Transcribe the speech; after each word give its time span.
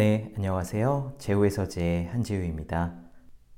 네, 0.00 0.32
안녕하세요. 0.34 1.16
제호의 1.18 1.50
서재 1.50 2.08
한지우입니다. 2.10 2.94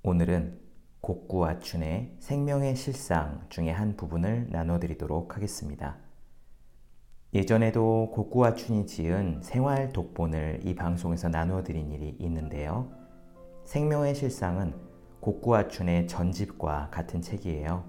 오늘은 0.02 0.58
곡구아춘의 1.00 2.16
생명의 2.18 2.74
실상 2.74 3.46
중에 3.48 3.70
한 3.70 3.96
부분을 3.96 4.48
나눠드리도록 4.50 5.36
하겠습니다. 5.36 5.98
예전에도 7.32 8.10
곡구아춘이 8.10 8.88
지은 8.88 9.42
생활 9.44 9.92
독본을 9.92 10.62
이 10.64 10.74
방송에서 10.74 11.28
나누어드린 11.28 11.92
일이 11.92 12.16
있는데요. 12.18 12.90
생명의 13.64 14.16
실상은 14.16 14.74
곡구아춘의 15.20 16.08
전집과 16.08 16.88
같은 16.90 17.22
책이에요. 17.22 17.84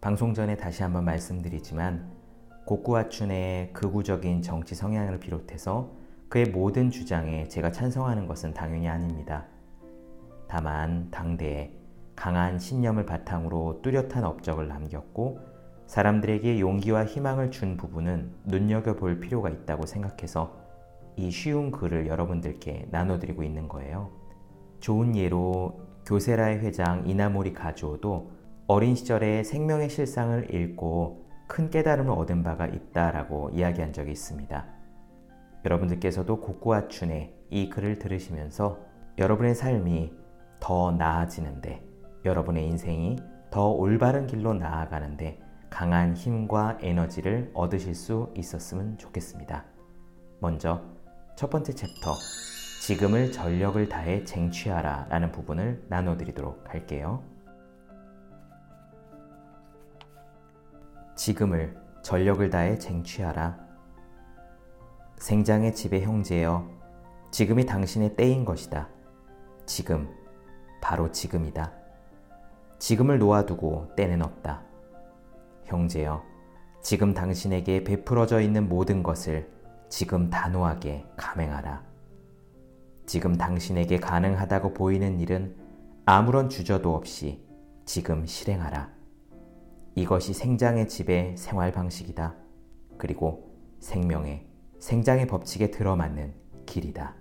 방송 0.00 0.34
전에 0.34 0.56
다시 0.56 0.82
한번 0.82 1.04
말씀드리지만 1.04 2.10
곡구아춘의 2.66 3.72
극우적인 3.72 4.42
정치 4.42 4.74
성향을 4.74 5.20
비롯해서 5.20 5.96
그의 6.28 6.46
모든 6.46 6.90
주장에 6.90 7.48
제가 7.48 7.72
찬성하는 7.72 8.26
것은 8.26 8.52
당연히 8.52 8.88
아닙니다. 8.88 9.46
다만 10.46 11.10
당대에 11.10 11.72
강한 12.14 12.58
신념을 12.58 13.06
바탕으로 13.06 13.80
뚜렷한 13.82 14.24
업적을 14.24 14.68
남겼고 14.68 15.40
사람들에게 15.86 16.60
용기와 16.60 17.06
희망을 17.06 17.50
준 17.50 17.76
부분은 17.76 18.32
눈여겨볼 18.44 19.20
필요가 19.20 19.48
있다고 19.48 19.86
생각해서 19.86 20.54
이 21.16 21.30
쉬운 21.30 21.70
글을 21.70 22.06
여러분들께 22.06 22.88
나눠드리고 22.90 23.42
있는 23.42 23.68
거예요. 23.68 24.10
좋은 24.80 25.16
예로 25.16 25.80
교세라의 26.06 26.58
회장 26.58 27.08
이나모리 27.08 27.54
가조도 27.54 28.30
어린 28.66 28.94
시절에 28.94 29.44
생명의 29.44 29.88
실상을 29.88 30.54
읽고 30.54 31.26
큰 31.46 31.70
깨달음을 31.70 32.12
얻은 32.12 32.42
바가 32.42 32.66
있다라고 32.66 33.50
이야기한 33.50 33.92
적이 33.94 34.12
있습니다. 34.12 34.77
여러분들께서도 35.64 36.40
고꾸아춘의 36.40 37.34
이 37.50 37.68
글을 37.68 37.98
들으시면서 37.98 38.78
여러분의 39.18 39.54
삶이 39.54 40.12
더 40.60 40.92
나아지는데 40.92 41.84
여러분의 42.24 42.66
인생이 42.66 43.16
더 43.50 43.70
올바른 43.70 44.26
길로 44.26 44.54
나아가는데 44.54 45.40
강한 45.70 46.14
힘과 46.14 46.78
에너지를 46.80 47.50
얻으실 47.54 47.94
수 47.94 48.32
있었으면 48.36 48.98
좋겠습니다. 48.98 49.64
먼저 50.40 50.82
첫 51.36 51.50
번째 51.50 51.72
챕터 51.72 52.14
지금을 52.82 53.32
전력을 53.32 53.88
다해 53.88 54.24
쟁취하라 54.24 55.06
라는 55.10 55.30
부분을 55.30 55.84
나눠드리도록 55.88 56.72
할게요. 56.72 57.22
지금을 61.14 61.76
전력을 62.02 62.48
다해 62.48 62.78
쟁취하라. 62.78 63.67
생장의 65.18 65.74
집의 65.74 66.02
형제여, 66.02 66.68
지금이 67.30 67.66
당신의 67.66 68.16
때인 68.16 68.44
것이다. 68.44 68.88
지금, 69.66 70.08
바로 70.80 71.10
지금이다. 71.10 71.72
지금을 72.78 73.18
놓아두고 73.18 73.94
때는 73.96 74.22
없다. 74.22 74.62
형제여, 75.64 76.22
지금 76.82 77.12
당신에게 77.12 77.84
베풀어져 77.84 78.40
있는 78.40 78.68
모든 78.68 79.02
것을 79.02 79.50
지금 79.88 80.30
단호하게 80.30 81.04
감행하라. 81.16 81.82
지금 83.06 83.36
당신에게 83.36 83.98
가능하다고 83.98 84.74
보이는 84.74 85.18
일은 85.18 85.56
아무런 86.04 86.48
주저도 86.48 86.94
없이 86.94 87.44
지금 87.84 88.24
실행하라. 88.24 88.90
이것이 89.94 90.32
생장의 90.32 90.88
집의 90.88 91.36
생활 91.36 91.72
방식이다. 91.72 92.34
그리고 92.98 93.50
생명의, 93.80 94.46
생장의 94.78 95.26
법칙에 95.26 95.70
들어맞는 95.70 96.34
길이다. 96.66 97.14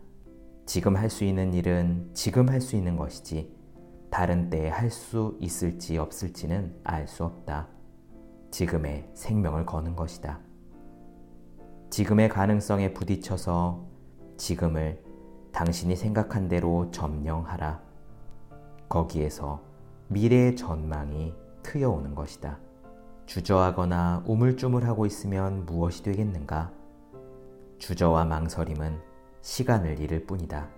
지금 0.66 0.96
할 0.98 1.10
수 1.10 1.24
있는 1.24 1.54
일은 1.54 2.10
지금 2.14 2.50
할 2.50 2.62
수 2.62 2.76
있는 2.76 2.98
것이지 2.98 3.56
다른 4.10 4.50
때에 4.50 4.70
할 4.70 4.90
수 4.90 5.38
있을지 5.40 5.98
없을지는 5.98 6.80
알 6.84 7.08
수 7.08 7.24
없다. 7.24 7.68
지금의 8.52 9.10
생명을 9.14 9.66
거는 9.66 9.96
것이다. 9.96 10.40
지금의 11.90 12.30
가능성에 12.30 12.94
부딪혀서 12.94 13.86
지금을 14.38 15.04
당신이 15.52 15.96
생각한 15.96 16.48
대로 16.48 16.92
점령하라. 16.92 17.82
거기에서 18.90 19.64
미래의 20.10 20.56
전망이 20.56 21.34
트여오는 21.64 22.14
것이다. 22.14 22.60
주저하거나 23.26 24.24
우물쭈물하고 24.26 25.06
있으면 25.06 25.66
무엇이 25.66 26.04
되겠는가? 26.04 26.72
주저와 27.80 28.26
망설임은 28.26 29.00
시간을 29.42 30.00
잃을 30.00 30.26
뿐이다. 30.26 30.70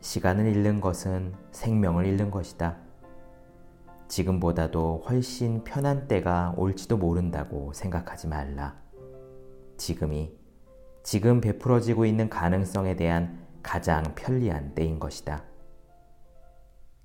시간을 0.00 0.46
잃는 0.46 0.80
것은 0.80 1.34
생명을 1.52 2.06
잃는 2.06 2.30
것이다. 2.30 2.78
지금보다도 4.08 5.04
훨씬 5.06 5.62
편한 5.62 6.08
때가 6.08 6.54
올지도 6.56 6.96
모른다고 6.96 7.72
생각하지 7.72 8.28
말라. 8.28 8.76
지금이 9.76 10.36
지금 11.02 11.40
베풀어지고 11.40 12.06
있는 12.06 12.28
가능성에 12.28 12.96
대한 12.96 13.46
가장 13.62 14.02
편리한 14.14 14.74
때인 14.74 14.98
것이다. 14.98 15.44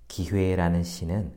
기회라는 0.07 0.83
시는 0.83 1.33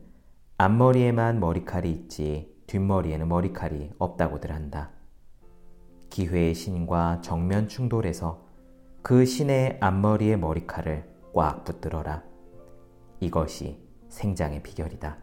앞머리에만 0.57 1.39
머리칼이 1.39 1.91
있지 1.91 2.63
뒷머리에는 2.67 3.27
머리칼이 3.27 3.91
없다고들 3.97 4.51
한다. 4.53 4.91
기회의 6.09 6.53
신과 6.53 7.21
정면 7.21 7.67
충돌해서 7.67 8.45
그 9.01 9.25
신의 9.25 9.77
앞머리의 9.79 10.37
머리칼을 10.37 11.07
꽉 11.33 11.63
붙들어라. 11.63 12.23
이것이 13.19 13.79
생장의 14.09 14.63
비결이다. 14.63 15.17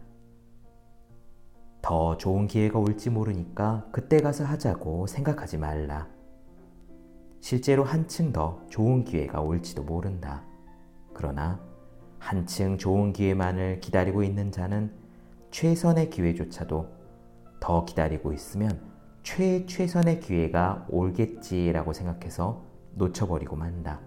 더 1.83 2.17
좋은 2.17 2.47
기회가 2.47 2.79
올지 2.79 3.11
모르니까 3.11 3.87
그때 3.93 4.21
가서 4.21 4.45
하자고 4.45 5.07
생각하지 5.07 5.59
말라. 5.59 6.09
실제로 7.41 7.85
한층 7.85 8.33
더 8.33 8.61
좋은 8.69 9.05
기회가 9.05 9.41
올지도 9.41 9.85
모른다. 9.85 10.43
그러나 11.13 11.61
한층 12.19 12.77
좋은 12.77 13.13
기회만을 13.13 13.81
기다리고 13.81 14.23
있는 14.23 14.51
자는 14.51 14.93
최선의 15.51 16.11
기회조차도 16.11 16.89
더 17.61 17.85
기다리고 17.85 18.33
있으면 18.33 18.96
최 19.27 19.67
최선의 19.67 20.21
기회가 20.21 20.87
올겠지라고 20.89 21.93
생각해서 21.93 22.65
놓쳐버리고 22.95 23.57
만다. 23.57 24.01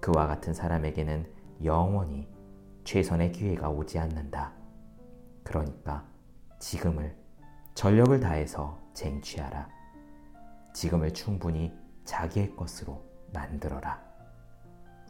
그와 0.00 0.26
같은 0.26 0.52
사람에게는 0.52 1.32
영원히 1.62 2.28
최선의 2.82 3.30
기회가 3.30 3.70
오지 3.70 4.00
않는다. 4.00 4.52
그러니까 5.44 6.04
지금을 6.58 7.16
전력을 7.76 8.18
다해서 8.18 8.80
쟁취하라. 8.94 9.68
지금을 10.74 11.14
충분히 11.14 11.72
자기의 12.04 12.56
것으로 12.56 13.04
만들어라. 13.32 14.02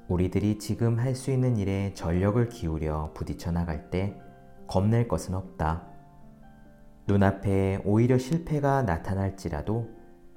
우리들이 0.08 0.58
지금 0.58 0.98
할 0.98 1.14
수 1.14 1.30
있는 1.30 1.56
일에 1.56 1.94
전력을 1.94 2.50
기울여 2.50 3.12
부딪혀 3.14 3.50
나갈 3.50 3.88
때 3.88 4.20
겁낼 4.66 5.08
것은 5.08 5.34
없다. 5.34 5.89
눈앞에 7.10 7.82
오히려 7.84 8.18
실패가 8.18 8.82
나타날지라도 8.82 9.88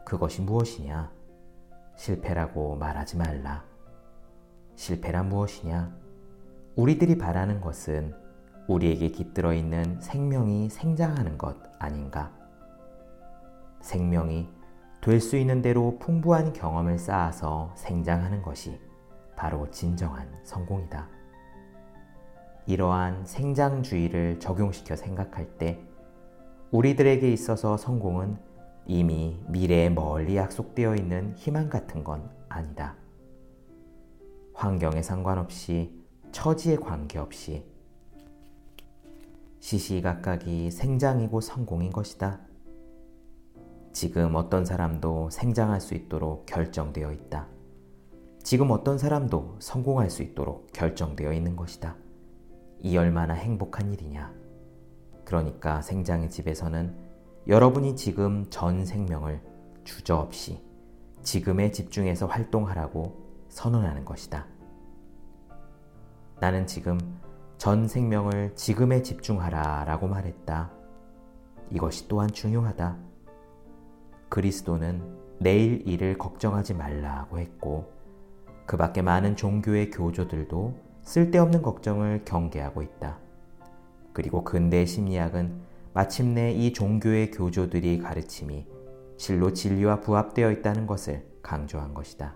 그것이 0.03 0.41
무엇이냐? 0.41 1.11
실패라고 1.95 2.77
말하지 2.77 3.17
말라. 3.17 3.63
실패란 4.75 5.29
무엇이냐? 5.29 5.95
우리들이 6.75 7.19
바라는 7.19 7.61
것은 7.61 8.15
우리에게 8.67 9.09
깃들어 9.09 9.53
있는 9.53 10.01
생명이 10.01 10.71
생장하는 10.71 11.37
것 11.37 11.57
아닌가? 11.77 12.31
생명이 13.81 14.49
될 14.99 15.19
수 15.19 15.37
있는 15.37 15.61
대로 15.61 15.99
풍부한 15.99 16.53
경험을 16.53 16.97
쌓아서 16.97 17.71
생장하는 17.75 18.41
것이 18.41 18.81
바로 19.35 19.69
진정한 19.69 20.27
성공이다. 20.43 21.07
이러한 22.65 23.27
생장주의를 23.27 24.39
적용시켜 24.39 24.95
생각할 24.95 25.59
때 25.59 25.79
우리들에게 26.73 27.31
있어서 27.31 27.77
성공은 27.77 28.35
이미 28.87 29.39
미래에 29.47 29.91
멀리 29.91 30.37
약속되어 30.37 30.95
있는 30.95 31.35
희망 31.35 31.69
같은 31.69 32.03
건 32.03 32.27
아니다. 32.49 32.95
환경에 34.55 35.03
상관없이 35.03 35.93
처지에 36.31 36.77
관계없이 36.77 37.63
시시각각이 39.59 40.71
생장이고 40.71 41.41
성공인 41.41 41.91
것이다. 41.91 42.39
지금 43.91 44.33
어떤 44.33 44.65
사람도 44.65 45.29
생장할 45.29 45.79
수 45.79 45.93
있도록 45.93 46.47
결정되어 46.47 47.11
있다. 47.11 47.47
지금 48.41 48.71
어떤 48.71 48.97
사람도 48.97 49.57
성공할 49.59 50.09
수 50.09 50.23
있도록 50.23 50.73
결정되어 50.73 51.33
있는 51.33 51.55
것이다. 51.55 51.95
이 52.79 52.97
얼마나 52.97 53.35
행복한 53.35 53.93
일이냐. 53.93 54.42
그러니까 55.25 55.81
생장의 55.81 56.29
집에서는 56.29 56.95
여러분이 57.47 57.95
지금 57.95 58.45
전 58.49 58.85
생명을 58.85 59.41
주저없이 59.83 60.61
지금에 61.23 61.71
집중해서 61.71 62.27
활동하라고 62.27 63.23
선언하는 63.49 64.05
것이다. 64.05 64.45
나는 66.39 66.67
지금 66.67 66.97
전 67.57 67.87
생명을 67.87 68.55
지금에 68.55 69.01
집중하라 69.01 69.85
라고 69.85 70.07
말했다. 70.07 70.71
이것이 71.69 72.07
또한 72.07 72.29
중요하다. 72.29 72.97
그리스도는 74.29 75.01
내일 75.39 75.87
일을 75.87 76.17
걱정하지 76.17 76.73
말라고 76.73 77.39
했고, 77.39 77.91
그 78.65 78.77
밖에 78.77 79.01
많은 79.01 79.35
종교의 79.35 79.91
교조들도 79.91 80.73
쓸데없는 81.03 81.61
걱정을 81.61 82.25
경계하고 82.25 82.81
있다. 82.81 83.22
그리고 84.13 84.43
근대 84.43 84.85
심리학은 84.85 85.61
마침내 85.93 86.51
이 86.51 86.71
종교의 86.71 87.31
교조들이 87.31 87.99
가르침이 87.99 88.65
실로 89.17 89.53
진리와 89.53 89.99
부합되어 90.01 90.51
있다는 90.51 90.87
것을 90.87 91.27
강조한 91.41 91.93
것이다. 91.93 92.35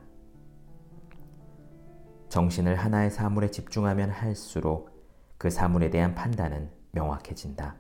정신을 2.30 2.76
하나의 2.76 3.10
사물에 3.10 3.50
집중하면 3.50 4.10
할수록 4.10 4.90
그 5.38 5.50
사물에 5.50 5.90
대한 5.90 6.14
판단은 6.14 6.70
명확해진다. 6.92 7.76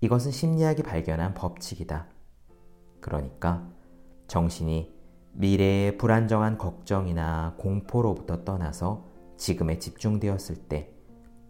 이것은 0.00 0.30
심리학이 0.30 0.82
발견한 0.82 1.34
법칙이다. 1.34 2.06
그러니까 3.00 3.66
정신이 4.26 4.94
미래의 5.32 5.98
불안정한 5.98 6.58
걱정이나 6.58 7.54
공포로부터 7.58 8.44
떠나서 8.44 9.06
지금에 9.36 9.78
집중되었을 9.78 10.56
때 10.68 10.95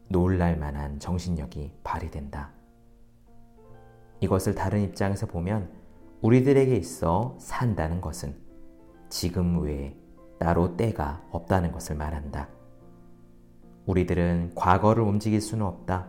놀랄 0.09 0.57
만한 0.57 0.99
정신력이 0.99 1.73
발휘된다. 1.83 2.51
이것을 4.21 4.55
다른 4.55 4.83
입장에서 4.83 5.27
보면 5.27 5.71
우리들에게 6.23 6.75
있어 6.77 7.37
산다는 7.39 8.01
것은 8.01 8.35
지금 9.09 9.61
외에 9.63 9.97
따로 10.39 10.77
때가 10.77 11.23
없다는 11.31 11.73
것을 11.73 11.97
말한다. 11.97 12.49
우리들은 13.87 14.53
과거를 14.55 15.03
움직일 15.03 15.41
수는 15.41 15.65
없다. 15.65 16.09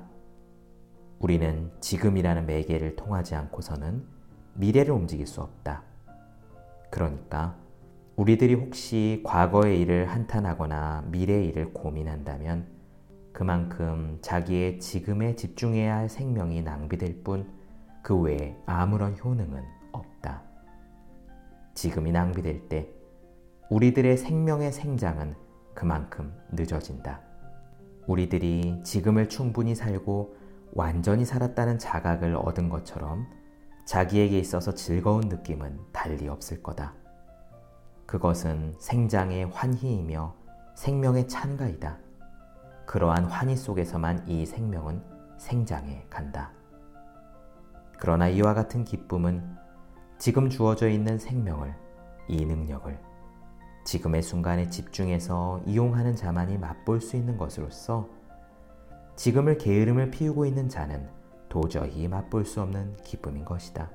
우리는 1.19 1.71
지금이라는 1.79 2.45
매개를 2.45 2.95
통하지 2.95 3.35
않고서는 3.35 4.03
미래를 4.53 4.94
움직일 4.94 5.27
수 5.27 5.41
없다. 5.41 5.83
그러니까 6.89 7.55
우리들이 8.15 8.55
혹시 8.55 9.21
과거의 9.23 9.79
일을 9.81 10.07
한탄하거나 10.07 11.05
미래의 11.11 11.47
일을 11.47 11.73
고민한다면 11.73 12.76
그만큼 13.38 14.18
자기의 14.24 14.80
지금에 14.80 15.36
집중해야 15.36 15.95
할 15.95 16.10
생명이 16.10 16.63
낭비될 16.63 17.24
뿐 17.24 17.57
그 18.07 18.16
외에 18.16 18.57
아무런 18.66 19.18
효능은 19.22 19.66
없다. 19.92 20.42
지금이 21.74 22.13
낭비될 22.13 22.69
때 22.69 22.89
우리들의 23.69 24.16
생명의 24.16 24.72
생장은 24.72 25.36
그만큼 25.74 26.34
늦어진다. 26.54 27.19
우리들이 28.07 28.81
지금을 28.84 29.28
충분히 29.28 29.75
살고 29.75 30.38
완전히 30.72 31.25
살았다는 31.25 31.80
자각을 31.80 32.38
얻은 32.38 32.69
것처럼 32.69 33.28
자기에게 33.86 34.40
있어서 34.40 34.74
즐거운 34.74 35.28
느낌은 35.28 35.78
달리 35.92 36.30
없을 36.30 36.63
거다. 36.63 36.94
그것은 38.06 38.74
생장의 38.80 39.48
환희이며 39.48 40.33
생명의 40.75 41.28
찬가이다. 41.28 42.06
그러한 42.88 43.25
환희 43.25 43.57
속에서만 43.57 44.28
이 44.28 44.45
생명은 44.45 45.04
생장해 45.38 46.07
간다. 46.10 46.51
그러나 48.00 48.30
이와 48.30 48.54
같은 48.54 48.86
기쁨은 48.86 49.57
지금 50.18 50.50
주어져 50.50 50.88
있는 50.88 51.19
생명을, 51.19 51.75
이 52.30 52.45
능력을 52.45 52.98
지금의 53.84 54.24
순간에 54.24 54.69
집중해서 54.69 55.62
이용하는 55.66 56.16
자만이 56.16 56.57
맛볼 56.57 57.01
수 57.01 57.18
있는 57.18 57.38
것으로서 57.38 58.10
지금을 59.16 59.57
게으름을 59.57 60.10
피우고 60.10 60.45
있는 60.45 60.69
자는 60.69 61.10
도저히 61.50 62.07
맛볼 62.07 62.45
수 62.45 62.62
없는 62.62 62.98
기쁨인 63.04 63.44
것이다. 63.44 63.90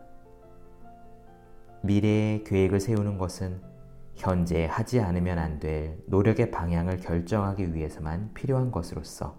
미래의 1.82 2.44
계획을 2.44 2.78
세우는 2.78 3.16
것은 3.16 3.71
현재 4.14 4.66
하지 4.66 5.00
않으면 5.00 5.38
안 5.38 5.58
될 5.58 6.02
노력의 6.06 6.50
방향을 6.50 6.98
결정하기 6.98 7.74
위해서만 7.74 8.30
필요한 8.34 8.70
것으로서 8.70 9.36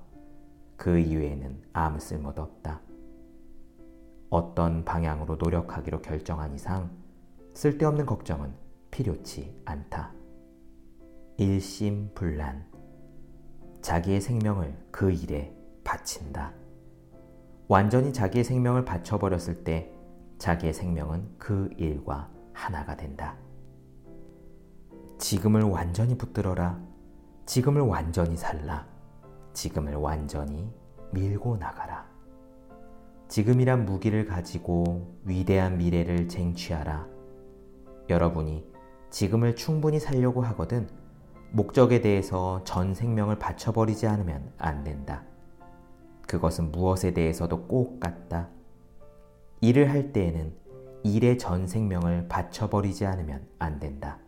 그 0.77 0.97
이외에는 0.99 1.63
아무 1.73 1.99
쓸모도 1.99 2.41
없다. 2.41 2.81
어떤 4.29 4.83
방향으로 4.83 5.35
노력하기로 5.35 6.01
결정한 6.01 6.53
이상 6.53 6.89
쓸데없는 7.53 8.05
걱정은 8.05 8.53
필요치 8.89 9.61
않다. 9.65 10.11
일심불란. 11.37 12.65
자기의 13.81 14.21
생명을 14.21 14.75
그 14.91 15.11
일에 15.11 15.55
바친다. 15.83 16.53
완전히 17.67 18.13
자기의 18.13 18.43
생명을 18.43 18.85
바쳐버렸을 18.85 19.63
때 19.63 19.91
자기의 20.37 20.73
생명은 20.73 21.35
그 21.37 21.69
일과 21.77 22.29
하나가 22.53 22.95
된다. 22.95 23.35
지금을 25.23 25.61
완전히 25.61 26.17
붙들어라. 26.17 26.81
지금을 27.45 27.79
완전히 27.79 28.35
살라. 28.35 28.85
지금을 29.53 29.95
완전히 29.95 30.69
밀고 31.13 31.55
나가라. 31.55 32.05
지금이란 33.29 33.85
무기를 33.85 34.25
가지고 34.25 35.15
위대한 35.23 35.77
미래를 35.77 36.27
쟁취하라. 36.27 37.07
여러분이 38.09 38.67
지금을 39.11 39.55
충분히 39.55 39.97
살려고 39.97 40.41
하거든 40.41 40.89
목적에 41.53 42.01
대해서 42.01 42.61
전 42.65 42.93
생명을 42.93 43.39
바쳐버리지 43.39 44.05
않으면 44.07 44.51
안 44.57 44.83
된다. 44.83 45.23
그것은 46.27 46.69
무엇에 46.73 47.13
대해서도 47.13 47.67
꼭 47.67 48.01
같다. 48.01 48.49
일을 49.61 49.89
할 49.89 50.11
때에는 50.11 50.53
일의 51.05 51.37
전 51.37 51.65
생명을 51.65 52.27
바쳐버리지 52.27 53.05
않으면 53.05 53.47
안 53.57 53.79
된다. 53.79 54.19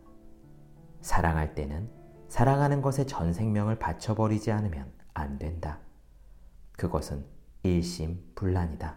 사랑할 1.06 1.54
때는 1.54 1.88
사랑하는 2.26 2.82
것에 2.82 3.06
전 3.06 3.32
생명을 3.32 3.78
바쳐버리지 3.78 4.50
않으면 4.50 4.90
안 5.14 5.38
된다. 5.38 5.78
그것은 6.72 7.24
일심불란이다. 7.62 8.96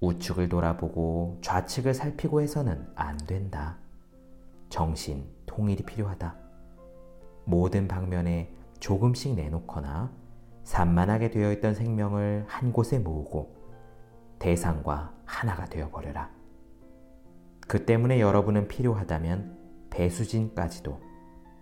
우측을 0.00 0.48
돌아보고 0.48 1.38
좌측을 1.42 1.94
살피고 1.94 2.40
해서는 2.40 2.88
안 2.96 3.16
된다. 3.18 3.76
정신 4.68 5.28
통일이 5.46 5.84
필요하다. 5.84 6.34
모든 7.44 7.86
방면에 7.86 8.52
조금씩 8.80 9.36
내놓거나 9.36 10.10
산만하게 10.64 11.30
되어 11.30 11.52
있던 11.52 11.76
생명을 11.76 12.46
한 12.48 12.72
곳에 12.72 12.98
모으고 12.98 13.54
대상과 14.40 15.14
하나가 15.24 15.66
되어 15.66 15.88
버려라. 15.90 16.32
그 17.60 17.86
때문에 17.86 18.18
여러분은 18.18 18.66
필요하다면 18.66 19.53
배수진까지도 19.94 21.00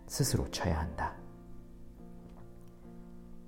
스스로 0.06 0.50
쳐야 0.50 0.80
한다. 0.80 1.14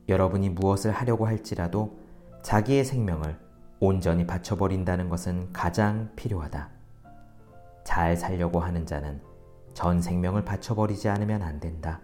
여러분이 0.08 0.50
무엇을 0.50 0.92
하려고 0.92 1.26
할지라도 1.26 1.98
자기의 2.42 2.84
생명을 2.84 3.38
온전히 3.80 4.26
바쳐버린다는 4.26 5.08
것은 5.08 5.52
가장 5.52 6.10
필요하다. 6.14 6.70
잘 7.84 8.16
살려고 8.16 8.60
하는 8.60 8.86
자는 8.86 9.20
전 9.72 10.00
생명을 10.00 10.44
바쳐버리지 10.44 11.08
않으면 11.08 11.42
안 11.42 11.58
된다. 11.58 12.00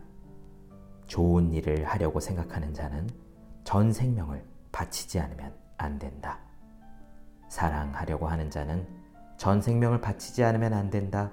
좋은 1.06 1.52
일을 1.52 1.84
하려고 1.84 2.20
생각하는 2.20 2.72
자는 2.72 3.08
전 3.64 3.92
생명을 3.92 4.44
바치지 4.72 5.20
않으면 5.20 5.54
안 5.76 5.98
된다. 5.98 6.40
사랑하려고 7.48 8.28
하는 8.28 8.50
자는 8.50 8.86
전 9.36 9.60
생명을 9.60 10.00
바치지 10.00 10.44
않으면 10.44 10.72
안 10.72 10.90
된다. 10.90 11.32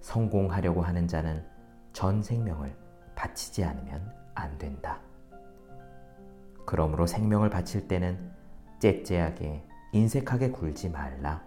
성공하려고 0.00 0.82
하는 0.82 1.06
자는 1.06 1.44
전 1.92 2.22
생명을 2.22 2.76
바치지 3.14 3.64
않으면 3.64 4.12
안 4.34 4.56
된다. 4.58 5.00
그러므로 6.64 7.06
생명을 7.06 7.50
바칠 7.50 7.88
때는 7.88 8.30
째째하게 8.78 9.66
인색하게 9.92 10.50
굴지 10.52 10.90
말라. 10.90 11.42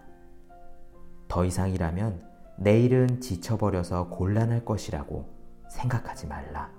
더 1.28 1.44
이상이라면 1.44 2.22
내일은 2.56 3.20
지쳐버려서 3.20 4.08
곤란할 4.10 4.64
것이라고 4.64 5.28
생각하지 5.68 6.26
말라. 6.26 6.70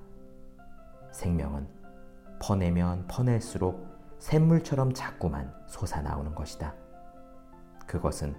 생명은 1.12 1.68
퍼내면 2.42 3.08
퍼낼수록 3.08 3.86
샘물처럼 4.20 4.94
자꾸만 4.94 5.54
솟아나오는 5.68 6.34
것이다. 6.36 6.74
그것은 7.86 8.36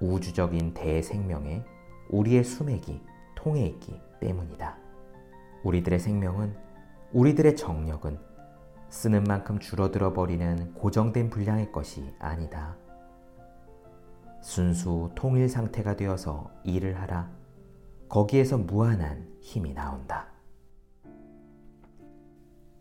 우주적인 0.00 0.74
대생명의 0.74 1.64
우리의 2.08 2.44
수맥이 2.44 3.00
통해 3.34 3.66
있기 3.66 4.00
때문이다. 4.20 4.76
우리들의 5.62 5.98
생명은 5.98 6.56
우리들의 7.12 7.56
정력은 7.56 8.18
쓰는 8.88 9.24
만큼 9.24 9.58
줄어들어 9.58 10.12
버리는 10.12 10.72
고정된 10.74 11.30
분량의 11.30 11.72
것이 11.72 12.14
아니다. 12.18 12.76
순수 14.40 15.10
통일 15.14 15.48
상태가 15.48 15.96
되어서 15.96 16.50
일을 16.64 17.00
하라. 17.00 17.30
거기에서 18.08 18.58
무한한 18.58 19.26
힘이 19.40 19.72
나온다. 19.72 20.28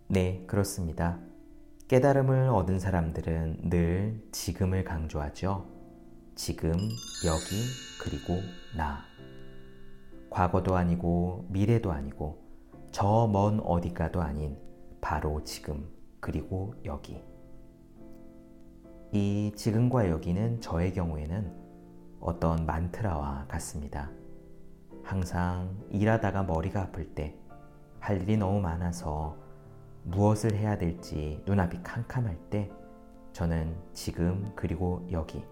네, 0.07 0.43
그렇습니다. 0.45 1.19
깨달음을 1.87 2.49
얻은 2.49 2.79
사람들은 2.79 3.69
늘 3.69 4.23
지금을 4.31 4.83
강조하죠. 4.83 5.65
지금, 6.35 6.73
여기, 6.73 7.63
그리고 8.01 8.41
나. 8.75 9.12
과거도 10.33 10.75
아니고 10.75 11.45
미래도 11.49 11.91
아니고 11.91 12.41
저 12.91 13.27
먼 13.27 13.59
어디가도 13.59 14.21
아닌 14.21 14.57
바로 14.99 15.43
지금, 15.43 15.87
그리고 16.19 16.73
여기. 16.85 17.23
이 19.11 19.51
지금과 19.55 20.09
여기는 20.09 20.59
저의 20.61 20.93
경우에는 20.93 21.53
어떤 22.19 22.65
만트라와 22.65 23.45
같습니다. 23.47 24.09
항상 25.03 25.77
일하다가 25.91 26.43
머리가 26.43 26.83
아플 26.83 27.13
때, 27.13 27.35
할 27.99 28.21
일이 28.21 28.37
너무 28.37 28.59
많아서 28.59 29.37
무엇을 30.03 30.55
해야 30.55 30.77
될지 30.77 31.43
눈앞이 31.45 31.83
캄캄할 31.83 32.37
때 32.49 32.71
저는 33.33 33.75
지금 33.93 34.51
그리고 34.55 35.05
여기 35.11 35.43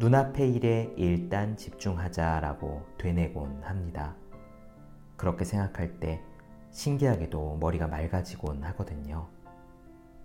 눈앞의 0.00 0.54
일에 0.54 0.94
일단 0.96 1.56
집중하자라고 1.56 2.86
되뇌곤 2.98 3.64
합니다. 3.64 4.14
그렇게 5.16 5.44
생각할 5.44 5.98
때 5.98 6.22
신기하게도 6.70 7.56
머리가 7.56 7.88
맑아지곤 7.88 8.62
하거든요. 8.62 9.28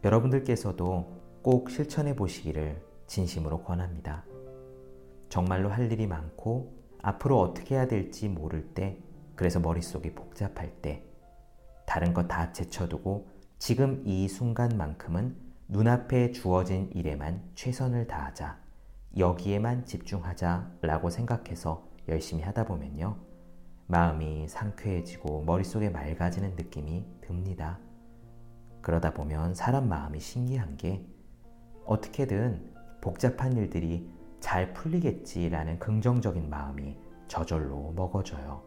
여러분들께서도 0.03 1.23
꼭 1.41 1.71
실천해 1.71 2.15
보시기를 2.15 2.83
진심으로 3.07 3.63
권합니다. 3.63 4.23
정말로 5.29 5.69
할 5.69 5.91
일이 5.91 6.05
많고 6.05 6.71
앞으로 7.01 7.39
어떻게 7.39 7.73
해야 7.73 7.87
될지 7.87 8.29
모를 8.29 8.75
때, 8.75 8.99
그래서 9.33 9.59
머릿속이 9.59 10.13
복잡할 10.13 10.69
때, 10.83 11.03
다른 11.87 12.13
것다 12.13 12.53
제쳐두고 12.53 13.27
지금 13.57 14.03
이 14.05 14.27
순간만큼은 14.27 15.35
눈앞에 15.67 16.31
주어진 16.31 16.91
일에만 16.93 17.41
최선을 17.55 18.05
다하자. 18.05 18.62
여기에만 19.17 19.85
집중하자 19.85 20.71
라고 20.81 21.09
생각해서 21.09 21.87
열심히 22.07 22.43
하다 22.43 22.65
보면요. 22.65 23.17
마음이 23.87 24.47
상쾌해지고 24.47 25.43
머릿속에 25.43 25.89
맑아지는 25.89 26.55
느낌이 26.55 27.05
듭니다. 27.21 27.79
그러다 28.81 29.13
보면 29.13 29.53
사람 29.53 29.87
마음이 29.87 30.19
신기한 30.19 30.77
게 30.77 31.05
어떻게든 31.85 32.73
복잡한 33.01 33.55
일들이 33.55 34.09
잘 34.39 34.73
풀리겠지라는 34.73 35.79
긍정적인 35.79 36.49
마음이 36.49 36.97
저절로 37.27 37.91
먹어져요. 37.91 38.63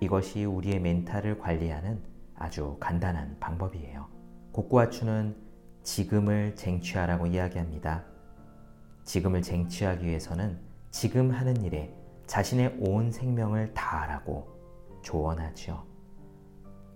이것이 0.00 0.44
우리의 0.44 0.80
멘탈을 0.80 1.38
관리하는 1.38 2.02
아주 2.34 2.76
간단한 2.80 3.38
방법이에요. 3.40 4.06
고쿠아추는 4.52 5.36
지금을 5.82 6.54
쟁취하라고 6.56 7.26
이야기합니다. 7.26 8.13
지금을 9.04 9.42
쟁취하기 9.42 10.06
위해서는 10.06 10.58
지금 10.90 11.30
하는 11.30 11.62
일에 11.62 11.94
자신의 12.26 12.76
온 12.80 13.10
생명을 13.10 13.74
다하라고 13.74 14.48
조언하지요. 15.02 15.84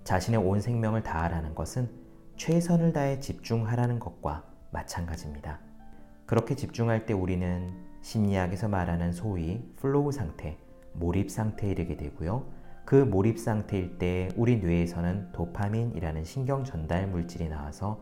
자신의 0.04 0.40
온 0.40 0.60
생명을 0.60 1.02
다하라는 1.02 1.54
것은 1.54 1.90
최선을 2.36 2.92
다해 2.92 3.20
집중하라는 3.20 3.98
것과 3.98 4.44
마찬가지입니다. 4.70 5.60
그렇게 6.24 6.54
집중할 6.54 7.04
때 7.04 7.12
우리는 7.12 7.74
심리학에서 8.00 8.68
말하는 8.68 9.12
소위 9.12 9.62
flow 9.76 10.12
상태, 10.12 10.56
몰입 10.94 11.30
상태에 11.30 11.70
이르게 11.70 11.96
되고요. 11.96 12.46
그 12.84 12.94
몰입 12.94 13.38
상태일 13.38 13.98
때 13.98 14.30
우리 14.36 14.56
뇌에서는 14.56 15.32
도파민이라는 15.32 16.24
신경 16.24 16.64
전달 16.64 17.06
물질이 17.06 17.48
나와서 17.48 18.00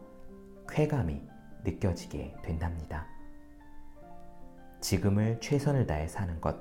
쾌감이 0.69 1.21
느껴지게 1.65 2.37
된답니다. 2.43 3.16
지금을 4.87 5.41
최선을 5.41 5.89
다해 5.89 6.07
사는 6.07 6.41
것. 6.41 6.55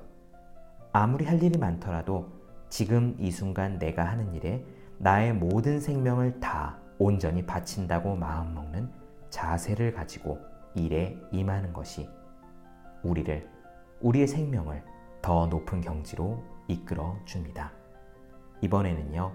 아무리 0.92 1.26
할 1.26 1.44
일이 1.44 1.60
많더라도 1.60 2.28
지금 2.70 3.16
이 3.20 3.30
순간 3.30 3.78
내가 3.78 4.04
하는 4.04 4.34
일에 4.34 4.66
나의 4.98 5.32
모든 5.32 5.80
생명을 5.80 6.40
다 6.40 6.76
온전히 6.98 7.46
바친다고 7.46 8.16
마음먹는 8.16 8.90
자세를 9.30 9.94
가지고 9.94 10.40
일에 10.74 11.16
임하는 11.32 11.72
것이 11.72 12.10
우리를, 13.04 13.48
우리의 14.02 14.26
생명을 14.26 14.82
더 15.22 15.46
높은 15.46 15.82
경지로 15.82 16.44
이끌어 16.68 17.20
줍니다. 17.26 17.74
이번에는요, 18.62 19.34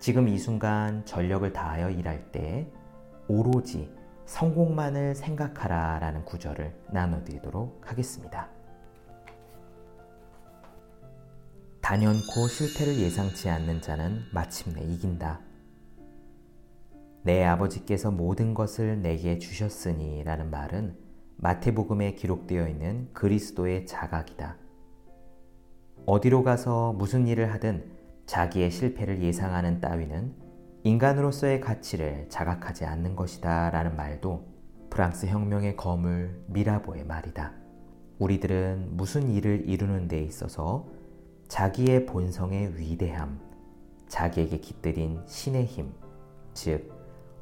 지금 0.00 0.26
이 0.26 0.36
순간 0.36 1.06
전력을 1.06 1.52
다하여 1.52 1.90
일할 1.90 2.32
때 2.32 2.68
오로지 3.28 3.88
성공만을 4.26 5.14
생각하라 5.14 5.98
라는 5.98 6.24
구절을 6.24 6.74
나눠드리도록 6.92 7.82
하겠습니다. 7.90 8.48
단연코 11.80 12.46
실패를 12.48 12.98
예상치 13.00 13.50
않는 13.50 13.82
자는 13.82 14.20
마침내 14.32 14.82
이긴다. 14.82 15.40
내 17.24 17.44
아버지께서 17.44 18.10
모든 18.10 18.54
것을 18.54 19.02
내게 19.02 19.38
주셨으니 19.38 20.24
라는 20.24 20.50
말은 20.50 20.96
마태복음에 21.36 22.14
기록되어 22.14 22.68
있는 22.68 23.08
그리스도의 23.12 23.86
자각이다. 23.86 24.56
어디로 26.06 26.42
가서 26.42 26.92
무슨 26.92 27.26
일을 27.26 27.52
하든 27.54 27.84
자기의 28.26 28.70
실패를 28.70 29.22
예상하는 29.22 29.80
따위는 29.80 30.41
인간으로서의 30.84 31.60
가치를 31.60 32.26
자각하지 32.28 32.84
않는 32.84 33.14
것이다 33.14 33.70
라는 33.70 33.94
말도 33.94 34.48
프랑스 34.90 35.26
혁명의 35.26 35.76
거물 35.76 36.42
미라보의 36.48 37.04
말이다. 37.04 37.52
우리들은 38.18 38.96
무슨 38.96 39.30
일을 39.30 39.68
이루는 39.68 40.08
데 40.08 40.20
있어서 40.22 40.88
자기의 41.46 42.06
본성의 42.06 42.78
위대함, 42.78 43.40
자기에게 44.08 44.58
깃들인 44.58 45.22
신의 45.26 45.66
힘, 45.66 45.92
즉, 46.52 46.92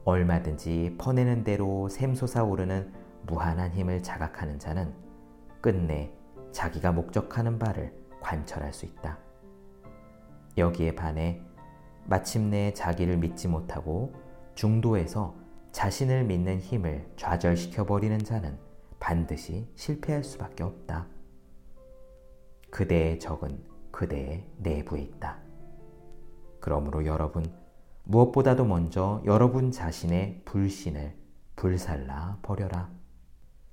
얼마든지 0.04 0.96
퍼내는 0.98 1.44
대로 1.44 1.88
샘솟아 1.88 2.44
오르는 2.44 2.92
무한한 3.26 3.72
힘을 3.72 4.02
자각하는 4.02 4.58
자는 4.58 4.92
끝내 5.60 6.12
자기가 6.52 6.92
목적하는 6.92 7.58
바를 7.58 7.94
관철할 8.20 8.72
수 8.72 8.86
있다. 8.86 9.18
여기에 10.58 10.94
반해 10.94 11.40
마침내 12.04 12.72
자기를 12.74 13.16
믿지 13.18 13.48
못하고 13.48 14.12
중도에서 14.54 15.34
자신을 15.72 16.24
믿는 16.24 16.58
힘을 16.58 17.10
좌절시켜 17.16 17.86
버리는 17.86 18.18
자는 18.18 18.58
반드시 18.98 19.68
실패할 19.76 20.24
수밖에 20.24 20.62
없다. 20.62 21.06
그대의 22.70 23.18
적은 23.18 23.62
그대의 23.90 24.46
내부에 24.58 25.00
있다. 25.00 25.38
그러므로 26.60 27.06
여러분, 27.06 27.44
무엇보다도 28.04 28.64
먼저 28.64 29.22
여러분 29.24 29.70
자신의 29.70 30.42
불신을 30.44 31.14
불살라 31.56 32.38
버려라. 32.42 32.90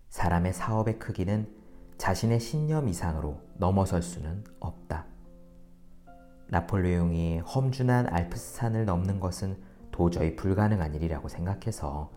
사람의 0.10 0.54
사업의 0.54 1.00
크기는 1.00 1.48
자신의 1.98 2.40
신념 2.40 2.88
이상으로 2.88 3.42
넘어설 3.56 4.02
수는 4.02 4.44
없다. 4.60 5.06
나폴레옹이 6.50 7.40
험준한 7.40 8.08
알프스산을 8.08 8.86
넘는 8.86 9.20
것은 9.20 9.58
도저히 9.92 10.36
불가능한 10.36 10.96
일이라고 10.96 11.28
생각해서 11.28 12.12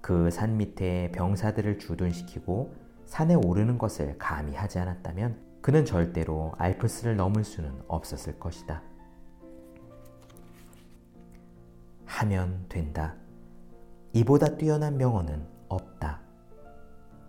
그 0.00 0.30
산 0.30 0.56
밑에 0.56 1.12
병사들을 1.12 1.78
주둔시키고 1.78 2.74
산에 3.06 3.34
오르는 3.34 3.78
것을 3.78 4.16
감히 4.18 4.54
하지 4.54 4.78
않았다면 4.78 5.38
그는 5.60 5.84
절대로 5.84 6.52
알프스를 6.58 7.16
넘을 7.16 7.44
수는 7.44 7.82
없었을 7.88 8.38
것이다. 8.38 8.82
하면 12.06 12.64
된다. 12.68 13.14
이보다 14.12 14.56
뛰어난 14.56 14.96
명언은 14.96 15.46
없다. 15.68 16.20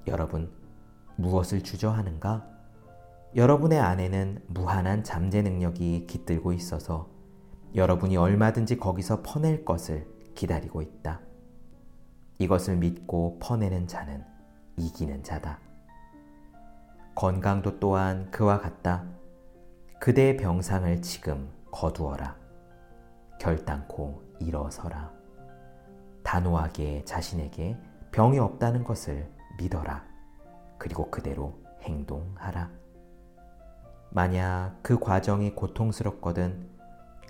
여러분, 0.07 0.49
무엇을 1.17 1.63
주저하는가? 1.63 2.47
여러분의 3.35 3.79
안에는 3.79 4.41
무한한 4.47 5.03
잠재 5.03 5.43
능력이 5.43 6.07
깃들고 6.07 6.51
있어서 6.53 7.09
여러분이 7.75 8.17
얼마든지 8.17 8.77
거기서 8.77 9.21
퍼낼 9.21 9.63
것을 9.65 10.07
기다리고 10.33 10.81
있다. 10.81 11.21
이것을 12.39 12.77
믿고 12.77 13.37
퍼내는 13.39 13.85
자는 13.85 14.23
이기는 14.77 15.21
자다. 15.21 15.59
건강도 17.13 17.79
또한 17.79 18.31
그와 18.31 18.59
같다. 18.61 19.05
그대의 19.99 20.37
병상을 20.37 20.99
지금 21.03 21.51
거두어라. 21.69 22.35
결단코 23.39 24.23
일어서라. 24.39 25.11
단호하게 26.23 27.03
자신에게 27.05 27.77
병이 28.11 28.39
없다는 28.39 28.83
것을 28.83 29.31
믿어라. 29.59 30.03
그리고 30.79 31.11
그대로 31.11 31.59
행동하라. 31.83 32.88
만약 34.11 34.77
그 34.81 34.97
과정이 34.97 35.53
고통스럽거든 35.53 36.67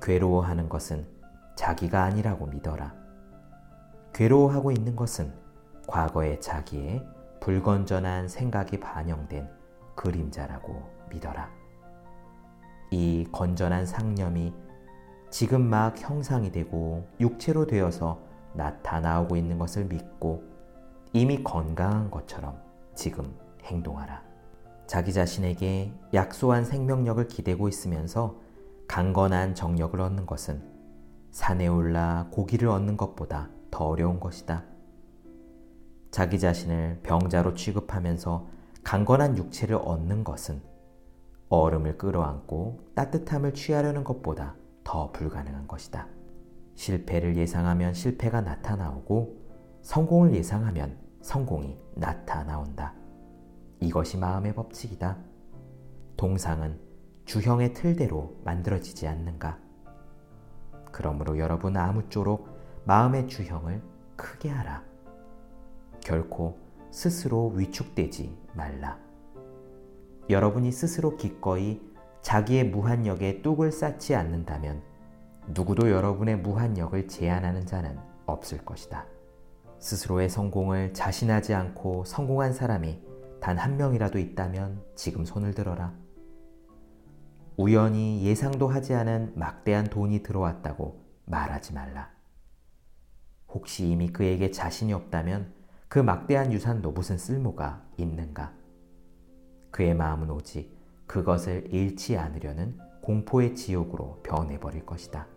괴로워하는 0.01 0.69
것은 0.69 1.05
자기가 1.55 2.03
아니라고 2.03 2.45
믿어라. 2.45 2.93
괴로워하고 4.13 4.71
있는 4.71 4.95
것은 4.95 5.33
과거의 5.87 6.39
자기의 6.39 7.05
불건전한 7.41 8.29
생각이 8.29 8.79
반영된 8.79 9.49
그림자라고 9.95 10.81
믿어라. 11.09 11.49
이 12.91 13.27
건전한 13.31 13.85
상념이 13.85 14.53
지금 15.29 15.61
막 15.63 15.99
형상이 15.99 16.51
되고 16.51 17.05
육체로 17.19 17.67
되어서 17.67 18.21
나타나오고 18.53 19.35
있는 19.35 19.59
것을 19.59 19.85
믿고 19.85 20.43
이미 21.11 21.43
건강한 21.43 22.09
것처럼 22.09 22.57
지금 22.95 23.35
행동하라. 23.63 24.28
자기 24.89 25.13
자신에게 25.13 25.93
약소한 26.15 26.65
생명력을 26.65 27.27
기대고 27.27 27.67
있으면서 27.67 28.39
강건한 28.87 29.53
정력을 29.53 30.01
얻는 30.01 30.25
것은 30.25 30.63
산에 31.29 31.67
올라 31.67 32.27
고기를 32.31 32.69
얻는 32.69 32.97
것보다 32.97 33.49
더 33.69 33.85
어려운 33.85 34.19
것이다. 34.19 34.63
자기 36.09 36.39
자신을 36.39 37.01
병자로 37.03 37.53
취급하면서 37.53 38.47
강건한 38.83 39.37
육체를 39.37 39.75
얻는 39.75 40.23
것은 40.23 40.59
얼음을 41.49 41.99
끌어안고 41.99 42.79
따뜻함을 42.95 43.53
취하려는 43.53 44.03
것보다 44.03 44.55
더 44.83 45.11
불가능한 45.11 45.67
것이다. 45.67 46.07
실패를 46.73 47.37
예상하면 47.37 47.93
실패가 47.93 48.41
나타나오고 48.41 49.37
성공을 49.83 50.33
예상하면 50.33 50.97
성공이 51.21 51.77
나타나온다. 51.93 52.95
이것이 53.79 54.17
마음의 54.17 54.53
법칙이다. 54.55 55.17
동상은 56.17 56.79
주형의 57.25 57.73
틀대로 57.73 58.35
만들어지지 58.43 59.07
않는가? 59.07 59.57
그러므로 60.91 61.37
여러분 61.37 61.77
아무쪼록 61.77 62.47
마음의 62.85 63.27
주형을 63.27 63.81
크게 64.15 64.49
하라. 64.49 64.83
결코 66.01 66.57
스스로 66.91 67.49
위축되지 67.49 68.35
말라. 68.53 68.97
여러분이 70.29 70.71
스스로 70.71 71.15
기꺼이 71.15 71.81
자기의 72.21 72.69
무한력에 72.69 73.41
뚝을 73.41 73.71
쌓지 73.71 74.15
않는다면 74.15 74.81
누구도 75.47 75.89
여러분의 75.89 76.37
무한력을 76.37 77.07
제한하는 77.07 77.65
자는 77.65 77.97
없을 78.25 78.63
것이다. 78.65 79.05
스스로의 79.79 80.29
성공을 80.29 80.93
자신하지 80.93 81.53
않고 81.53 82.03
성공한 82.05 82.53
사람이 82.53 83.08
단 83.39 83.57
한 83.57 83.77
명이라도 83.77 84.19
있다면 84.19 84.83
지금 84.95 85.25
손을 85.25 85.53
들어라. 85.53 85.93
우연히 87.57 88.23
예상도 88.23 88.67
하지 88.67 88.93
않은 88.93 89.33
막대한 89.35 89.85
돈이 89.85 90.23
들어왔다고 90.23 91.03
말하지 91.25 91.73
말라. 91.73 92.09
혹시 93.49 93.87
이미 93.87 94.09
그에게 94.09 94.51
자신이 94.51 94.93
없다면 94.93 95.53
그 95.87 95.99
막대한 95.99 96.53
유산도 96.53 96.91
무슨 96.91 97.17
쓸모가 97.17 97.83
있는가? 97.97 98.53
그의 99.71 99.95
마음은 99.95 100.29
오직 100.29 100.77
그것을 101.07 101.73
잃지 101.73 102.17
않으려는 102.17 102.77
공포의 103.01 103.55
지옥으로 103.55 104.21
변해버릴 104.23 104.85
것이다. 104.85 105.27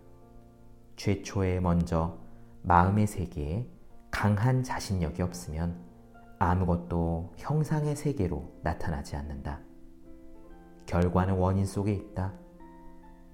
최초에 0.97 1.61
먼저 1.61 2.19
마음의 2.63 3.07
세계에 3.07 3.67
강한 4.11 4.63
자신력이 4.63 5.23
없으면 5.23 5.92
아무것도 6.51 7.35
형상의 7.37 7.95
세계로 7.95 8.53
나타나지 8.63 9.17
않는다. 9.17 9.61
결과는 10.87 11.35
원인 11.35 11.67
속에 11.67 11.93
있다. 11.93 12.33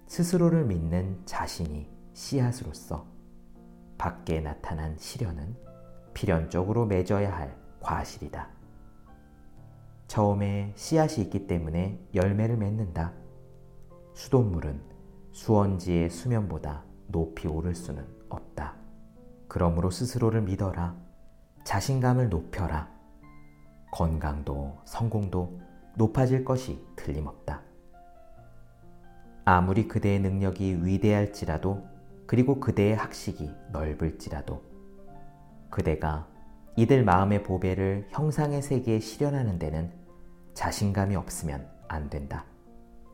스스로를 0.06 0.64
믿는 0.64 1.22
자신이 1.24 1.88
씨앗으로서 2.12 3.06
밖에 3.96 4.40
나타난 4.40 4.96
시련은 4.98 5.56
필연적으로 6.12 6.86
맺어야 6.86 7.34
할 7.34 7.56
과실이다. 7.80 8.48
처음에 10.06 10.72
씨앗이 10.76 11.24
있기 11.24 11.46
때문에 11.46 12.00
열매를 12.14 12.56
맺는다. 12.56 13.12
수돗물은 14.14 14.82
수원지의 15.32 16.10
수면보다 16.10 16.84
높이 17.06 17.46
오를 17.46 17.74
수는 17.74 18.06
없다. 18.28 18.76
그러므로 19.46 19.90
스스로를 19.90 20.42
믿어라. 20.42 20.96
자신감을 21.64 22.28
높여라. 22.28 22.97
건강도 23.90 24.78
성공도 24.84 25.60
높아질 25.96 26.44
것이 26.44 26.80
틀림없다. 26.96 27.62
아무리 29.44 29.88
그대의 29.88 30.20
능력이 30.20 30.84
위대할지라도 30.84 31.86
그리고 32.26 32.60
그대의 32.60 32.94
학식이 32.94 33.50
넓을지라도 33.72 34.62
그대가 35.70 36.26
이들 36.76 37.02
마음의 37.02 37.42
보배를 37.42 38.06
형상의 38.10 38.62
세계에 38.62 39.00
실현하는 39.00 39.58
데는 39.58 39.90
자신감이 40.54 41.16
없으면 41.16 41.66
안 41.88 42.10
된다. 42.10 42.44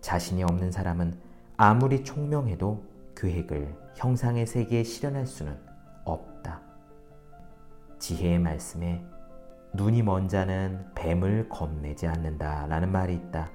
자신이 0.00 0.42
없는 0.42 0.72
사람은 0.72 1.18
아무리 1.56 2.04
총명해도 2.04 2.82
계획을 3.16 3.74
형상의 3.94 4.46
세계에 4.46 4.82
실현할 4.82 5.26
수는 5.26 5.56
없다. 6.04 6.60
지혜의 7.98 8.40
말씀에 8.40 9.02
눈이 9.74 10.02
먼 10.02 10.28
자는 10.28 10.86
뱀을 10.94 11.48
겁내지 11.48 12.06
않는다 12.06 12.66
라는 12.68 12.92
말이 12.92 13.14
있다. 13.14 13.50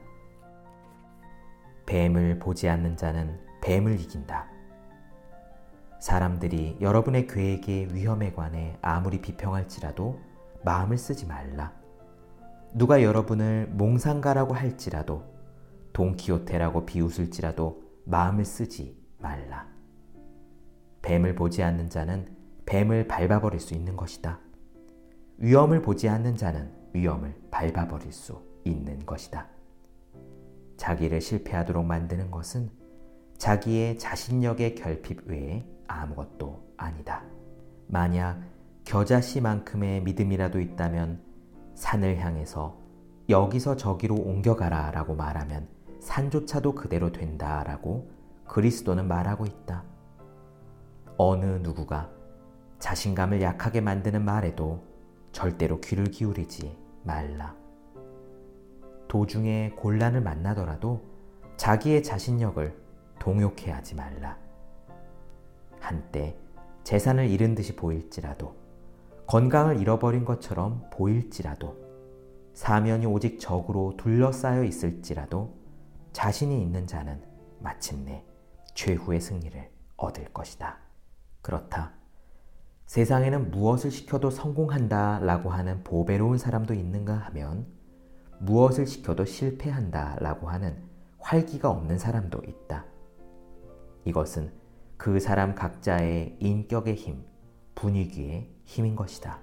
뱀을 1.86 2.40
보지 2.40 2.68
않는 2.68 2.98
자는 2.98 3.40
뱀을 3.62 4.00
이긴다. 4.02 4.48
사람들이 6.02 6.78
여러분의 6.82 7.28
계획의 7.28 7.96
위험에 7.96 8.34
관해 8.34 8.78
아무리 8.82 9.22
비평할지라도 9.22 10.20
마음을 10.64 10.98
쓰지 10.98 11.26
말라. 11.26 11.74
누가 12.74 13.02
여러분을 13.02 13.70
몽상가라고 13.72 14.54
할지라도 14.54 15.24
돈키호테라고 15.94 16.86
비웃을지라도 16.86 17.82
마음을 18.04 18.44
쓰지 18.44 19.02
말라. 19.20 19.68
뱀을 21.02 21.36
보지 21.36 21.64
않는 21.64 21.90
자는 21.90 22.28
뱀을 22.66 23.08
밟아버릴 23.08 23.62
수 23.62 23.74
있는 23.74 23.96
것이다. 23.96 24.40
위험을 25.42 25.82
보지 25.82 26.10
않는 26.10 26.36
자는 26.36 26.70
위험을 26.92 27.34
밟아버릴 27.50 28.12
수 28.12 28.44
있는 28.66 29.06
것이다. 29.06 29.48
자기를 30.76 31.22
실패하도록 31.22 31.86
만드는 31.86 32.30
것은 32.30 32.70
자기의 33.38 33.98
자신력의 33.98 34.76
결핍 34.76 35.28
외에 35.28 35.66
아무것도 35.88 36.74
아니다. 36.76 37.24
만약 37.88 38.42
겨자씨만큼의 38.84 40.04
믿음이라도 40.04 40.60
있다면 40.60 41.22
산을 41.74 42.20
향해서 42.20 42.78
여기서 43.30 43.78
저기로 43.78 44.16
옮겨가라 44.16 44.92
라고 44.92 45.16
말하면 45.16 45.70
산조차도 46.02 46.76
그대로 46.76 47.14
된다 47.14 47.64
라고 47.64 48.12
그리스도는 48.46 49.08
말하고 49.08 49.46
있다. 49.46 49.86
어느 51.16 51.46
누구가 51.46 52.10
자신감을 52.80 53.42
약하게 53.42 53.80
만드는 53.80 54.26
말에도 54.26 54.89
절대로 55.40 55.80
귀를 55.80 56.04
기울이지 56.04 56.78
말라. 57.06 57.56
도중에 59.08 59.70
곤란을 59.78 60.20
만나더라도 60.20 61.02
자기의 61.56 62.04
자신력을 62.04 62.78
동욕해 63.20 63.72
하지 63.72 63.96
말라. 63.96 64.38
한때 65.80 66.38
재산을 66.84 67.30
잃은 67.30 67.56
듯이 67.56 67.74
보일지라도 67.74 68.54
건강을 69.28 69.80
잃어버린 69.80 70.26
것처럼 70.26 70.86
보일지라도 70.92 71.78
사면이 72.54 73.06
오직 73.06 73.40
적으로 73.40 73.96
둘러싸여 73.96 74.66
있을지라도 74.66 75.56
자신이 76.12 76.62
있는 76.62 76.86
자는 76.86 77.24
마침내 77.60 78.26
최후의 78.74 79.22
승리를 79.22 79.70
얻을 79.96 80.34
것이다. 80.34 80.80
그렇다. 81.42 81.99
세상에는 82.90 83.52
무엇을 83.52 83.92
시켜도 83.92 84.32
성공한다 84.32 85.20
라고 85.20 85.52
하는 85.52 85.84
보배로운 85.84 86.40
사람도 86.40 86.74
있는가 86.74 87.14
하면 87.28 87.68
무엇을 88.40 88.88
시켜도 88.88 89.26
실패한다 89.26 90.16
라고 90.20 90.50
하는 90.50 90.76
활기가 91.20 91.70
없는 91.70 92.00
사람도 92.00 92.42
있다. 92.48 92.86
이것은 94.06 94.52
그 94.98 95.20
사람 95.20 95.54
각자의 95.54 96.38
인격의 96.40 96.96
힘, 96.96 97.24
분위기의 97.76 98.50
힘인 98.66 98.96
것이다. 98.96 99.40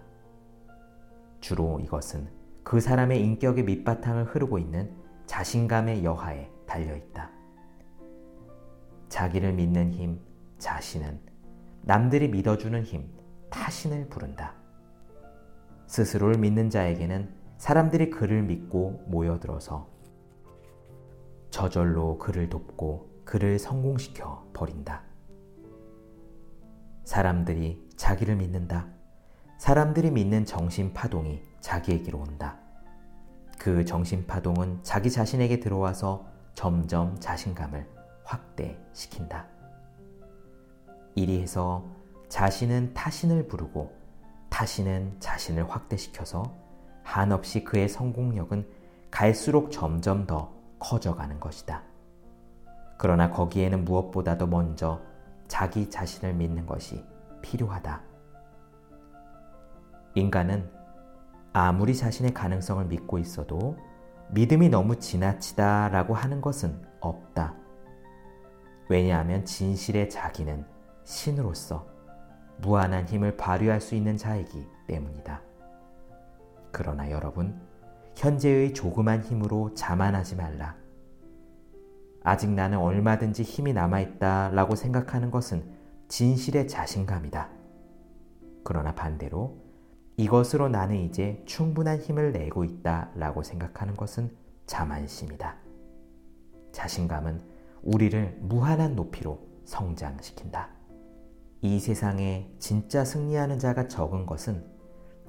주로 1.38 1.78
이것은 1.78 2.26
그 2.64 2.80
사람의 2.80 3.22
인격의 3.22 3.62
밑바탕을 3.62 4.24
흐르고 4.24 4.58
있는 4.58 4.90
자신감의 5.26 6.04
여하에 6.04 6.50
달려 6.66 6.96
있다. 6.96 7.30
자기를 9.08 9.52
믿는 9.52 9.92
힘, 9.92 10.18
자신은 10.58 11.20
남들이 11.82 12.26
믿어주는 12.26 12.82
힘, 12.82 13.14
타신을 13.56 14.08
부른다. 14.08 14.52
스스로를 15.86 16.38
믿는 16.38 16.68
자에게는 16.68 17.34
사람들이 17.56 18.10
그를 18.10 18.42
믿고 18.42 19.02
모여들어서 19.06 19.88
저절로 21.50 22.18
그를 22.18 22.50
돕고 22.50 23.22
그를 23.24 23.58
성공시켜 23.58 24.50
버린다. 24.52 25.02
사람들이 27.04 27.88
자기를 27.96 28.36
믿는다. 28.36 28.88
사람들이 29.58 30.10
믿는 30.10 30.44
정신 30.44 30.92
파동이 30.92 31.42
자기에게로 31.60 32.18
온다. 32.18 32.58
그 33.58 33.86
정신 33.86 34.26
파동은 34.26 34.80
자기 34.82 35.10
자신에게 35.10 35.60
들어와서 35.60 36.26
점점 36.52 37.18
자신감을 37.18 37.88
확대시킨다. 38.22 39.46
이리해서 41.14 41.95
자신은 42.28 42.94
타신을 42.94 43.46
부르고 43.48 43.94
타신은 44.48 45.16
자신을 45.20 45.70
확대시켜서 45.70 46.54
한없이 47.02 47.62
그의 47.64 47.88
성공력은 47.88 48.68
갈수록 49.10 49.70
점점 49.70 50.26
더 50.26 50.52
커져가는 50.78 51.38
것이다. 51.38 51.82
그러나 52.98 53.30
거기에는 53.30 53.84
무엇보다도 53.84 54.46
먼저 54.46 55.00
자기 55.48 55.88
자신을 55.90 56.34
믿는 56.34 56.66
것이 56.66 57.04
필요하다. 57.42 58.02
인간은 60.14 60.70
아무리 61.52 61.94
자신의 61.94 62.34
가능성을 62.34 62.86
믿고 62.86 63.18
있어도 63.18 63.76
믿음이 64.30 64.68
너무 64.68 64.98
지나치다 64.98 65.88
라고 65.90 66.14
하는 66.14 66.40
것은 66.40 66.82
없다. 67.00 67.54
왜냐하면 68.88 69.44
진실의 69.44 70.10
자기는 70.10 70.64
신으로서 71.04 71.95
무한한 72.58 73.06
힘을 73.06 73.36
발휘할 73.36 73.80
수 73.80 73.94
있는 73.94 74.16
자이기 74.16 74.66
때문이다. 74.86 75.40
그러나 76.72 77.10
여러분, 77.10 77.60
현재의 78.16 78.74
조그만 78.74 79.22
힘으로 79.22 79.74
자만하지 79.74 80.36
말라. 80.36 80.76
아직 82.22 82.50
나는 82.50 82.78
얼마든지 82.78 83.42
힘이 83.42 83.72
남아있다 83.72 84.50
라고 84.50 84.74
생각하는 84.74 85.30
것은 85.30 85.64
진실의 86.08 86.66
자신감이다. 86.66 87.48
그러나 88.64 88.94
반대로 88.94 89.58
이것으로 90.16 90.68
나는 90.68 90.96
이제 90.96 91.42
충분한 91.46 91.98
힘을 91.98 92.32
내고 92.32 92.64
있다 92.64 93.10
라고 93.14 93.42
생각하는 93.42 93.94
것은 93.94 94.30
자만심이다. 94.66 95.56
자신감은 96.72 97.40
우리를 97.82 98.38
무한한 98.40 98.96
높이로 98.96 99.38
성장시킨다. 99.64 100.75
이 101.62 101.80
세상에 101.80 102.50
진짜 102.58 103.04
승리하는 103.04 103.58
자가 103.58 103.88
적은 103.88 104.26
것은 104.26 104.64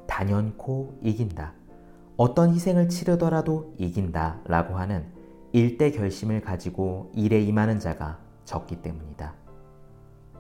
단연코 0.08 1.00
이긴다. 1.02 1.54
어떤 2.18 2.54
희생을 2.54 2.90
치르더라도 2.90 3.74
이긴다 3.78 4.42
라고 4.46 4.76
하는 4.76 5.06
일대 5.54 5.92
결심을 5.92 6.42
가지고 6.42 7.12
일에 7.14 7.42
임하는 7.42 7.80
자가 7.80 8.20
적기 8.44 8.82
때문이다. 8.82 9.36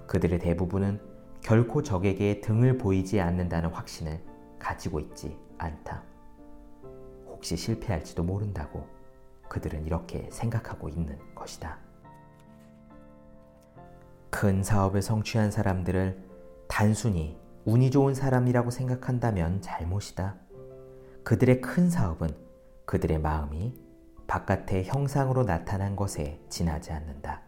그들의 0.08 0.39
대부분은 0.39 1.00
결코 1.41 1.82
적에게 1.84 2.41
등을 2.41 2.78
보이지 2.78 3.21
않는다는 3.21 3.69
확신을 3.69 4.21
가지고 4.60 5.00
있지 5.00 5.38
않다. 5.58 6.04
혹시 7.28 7.56
실패할지도 7.56 8.23
모른다고 8.23 8.88
그들은 9.47 9.86
이렇게 9.86 10.28
생각하고 10.32 10.89
있는 10.89 11.17
것이다. 11.36 11.87
큰 14.30 14.63
사업을 14.63 15.02
성취한 15.02 15.52
사람들을 15.52 16.24
단순히 16.68 17.38
운이 17.66 17.92
좋은 17.92 18.13
사람이라고 18.13 18.70
생각한다면 18.70 19.62
잘못이다. 19.62 20.36
그들의 21.24 21.62
큰 21.62 21.90
사업은 21.90 22.30
그들의 22.86 23.20
마음이 23.20 23.74
바깥의 24.28 24.86
형상으로 24.86 25.44
나타난 25.44 25.96
것에 25.96 26.42
지나지 26.50 26.92
않는다. 26.92 27.42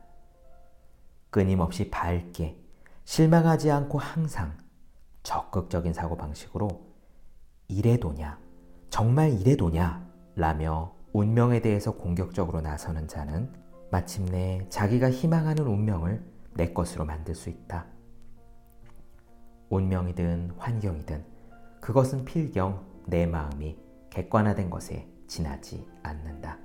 끊임없이 1.30 1.90
밝게 1.90 2.58
실망하지 3.06 3.72
않고 3.72 3.98
항상 3.98 4.58
적극적인 5.24 5.94
사고방식으로 5.94 6.68
이래도냐, 7.68 8.40
정말 8.90 9.34
이래도냐 9.34 10.08
라며 10.36 10.96
운명에 11.14 11.62
대해서 11.62 11.92
공격적으로 11.92 12.62
나서는 12.62 13.08
자는 13.08 13.52
마침내 13.92 14.66
자기가 14.70 15.10
희망하는 15.12 15.66
운명을 15.66 16.24
내 16.60 16.74
것으로 16.74 17.06
만들 17.06 17.36
수 17.36 17.50
있다. 17.50 17.86
운명이든 19.70 20.56
환경이든 20.58 21.24
그것은 21.80 22.26
필경 22.26 22.86
내 23.06 23.26
마음이 23.26 23.80
객관화된 24.10 24.70
것에 24.70 25.08
지나지 25.26 25.88
않는다. 26.04 26.58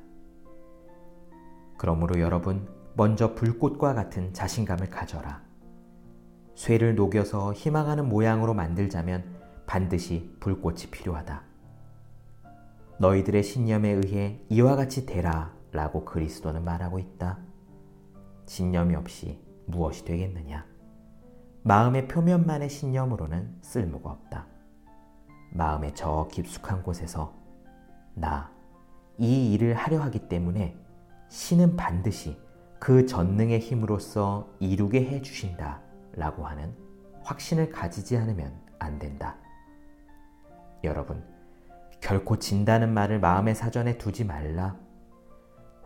그러므로 1.79 2.19
여러분, 2.19 2.69
먼저 2.97 3.37
불꽃과 3.37 3.95
같은 3.95 4.35
자신감을 4.35 4.91
가져라. 4.91 5.43
쇠를 6.57 6.97
녹여서 6.97 7.53
희망하는 7.53 8.09
모양으로 8.09 8.53
만들자면 8.53 9.25
반드시 9.65 10.37
불꽃이 10.41 10.87
필요하다. 10.91 11.41
너희들의 12.99 13.45
신념에 13.45 13.91
의해 13.91 14.41
이와 14.49 14.75
같이 14.75 15.07
되라 15.07 15.55
라고 15.71 16.05
그리스도는 16.05 16.65
말하고 16.65 16.99
있다. 16.99 17.39
신념이 18.47 18.97
없이 18.97 19.45
무엇이 19.67 20.05
되겠느냐? 20.05 20.67
마음의 21.63 22.09
표면만의 22.09 22.69
신념으로는 22.69 23.57
쓸모가 23.63 24.11
없다. 24.11 24.47
마음의 25.53 25.95
저 25.95 26.29
깊숙한 26.31 26.83
곳에서 26.83 27.35
나, 28.15 28.51
이 29.19 29.53
일을 29.53 29.75
하려 29.75 30.01
하기 30.03 30.29
때문에 30.29 30.77
신은 31.29 31.77
반드시 31.77 32.39
그 32.79 33.07
전능의 33.07 33.61
힘으로써 33.61 34.49
이루게 34.61 35.05
해 35.05 35.23
주신다 35.23 35.81
라고 36.13 36.47
하는 36.47 36.75
확신을 37.23 37.71
가지지 37.71 38.17
않으면 38.17 38.53
안 38.79 38.99
된다. 38.99 39.37
여러분, 40.83 41.25
결코 42.01 42.39
진다는 42.39 42.93
말을 42.93 43.21
마음의 43.21 43.55
사전에 43.55 43.97
두지 43.97 44.25
말라. 44.25 44.77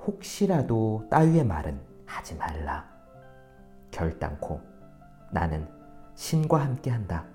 혹시라도 0.05 1.07
따위의 1.11 1.45
말은 1.45 1.81
하지 2.07 2.35
말라. 2.35 2.98
결단코 3.99 4.61
나는 5.33 5.67
신과 6.15 6.61
함께 6.61 6.91
한다. 6.91 7.27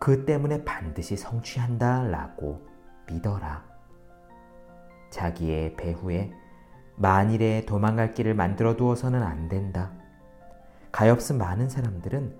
그 0.00 0.24
때문에 0.24 0.64
반드시 0.64 1.16
성취한다. 1.16 2.08
라고 2.08 2.66
믿어라. 3.06 3.64
자기의 5.10 5.76
배후에 5.76 6.32
만일에 6.96 7.64
도망갈 7.66 8.12
길을 8.12 8.34
만들어 8.34 8.76
두어서는 8.76 9.22
안 9.22 9.48
된다. 9.48 9.92
가엾은 10.90 11.38
많은 11.38 11.68
사람들은 11.68 12.36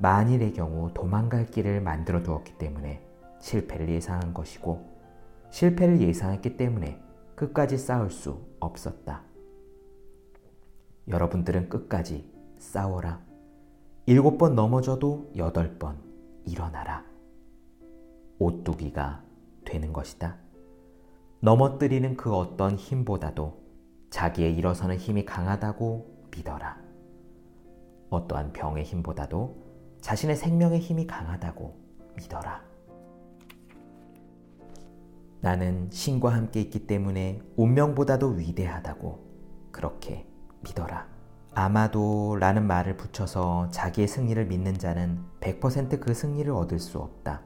만일의 0.00 0.54
경우 0.54 0.92
도망갈 0.94 1.46
길을 1.46 1.82
만들어 1.82 2.22
두었기 2.22 2.56
때문에 2.56 3.06
실패를 3.40 3.90
예상한 3.90 4.32
것이고 4.32 4.86
실패를 5.50 6.00
예상했기 6.00 6.56
때문에 6.56 6.98
끝까지 7.34 7.76
싸울 7.76 8.10
수 8.10 8.42
없었다. 8.58 9.22
여러분들은 11.08 11.68
끝까지 11.68 12.37
싸워라. 12.58 13.20
일곱 14.06 14.38
번 14.38 14.54
넘어져도 14.54 15.32
여덟 15.36 15.78
번 15.78 15.98
일어나라. 16.44 17.04
오뚜기가 18.38 19.22
되는 19.64 19.92
것이다. 19.92 20.36
넘어뜨리는 21.40 22.16
그 22.16 22.34
어떤 22.34 22.76
힘보다도 22.76 23.60
자기의 24.10 24.56
일어서는 24.56 24.96
힘이 24.96 25.24
강하다고 25.24 26.28
믿어라. 26.34 26.78
어떠한 28.10 28.52
병의 28.52 28.84
힘보다도 28.84 29.56
자신의 30.00 30.36
생명의 30.36 30.80
힘이 30.80 31.06
강하다고 31.06 31.76
믿어라. 32.16 32.62
나는 35.40 35.88
신과 35.90 36.32
함께 36.32 36.60
있기 36.62 36.86
때문에 36.86 37.40
운명보다도 37.56 38.30
위대하다고 38.30 39.18
그렇게 39.70 40.26
믿어라. 40.62 41.17
아마도 41.58 42.36
라는 42.38 42.68
말을 42.68 42.96
붙여서 42.96 43.70
자기의 43.72 44.06
승리를 44.06 44.46
믿는 44.46 44.78
자는 44.78 45.18
100%그 45.40 46.14
승리를 46.14 46.52
얻을 46.52 46.78
수 46.78 46.98
없다. 46.98 47.42